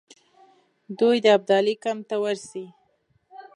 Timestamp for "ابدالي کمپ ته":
1.37-2.15